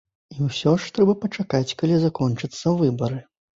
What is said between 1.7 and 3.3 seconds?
калі закончацца выбары.